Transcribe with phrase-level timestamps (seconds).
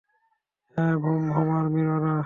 [0.77, 2.15] হ্যাঁ, vroom vroom আর্মির ওরা!